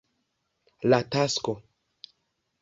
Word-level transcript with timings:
La 0.81 0.99
Tasko. 1.03 1.55